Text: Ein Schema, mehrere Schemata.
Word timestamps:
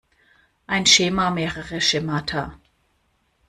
Ein 0.65 0.87
Schema, 0.87 1.29
mehrere 1.29 1.79
Schemata. 1.79 2.57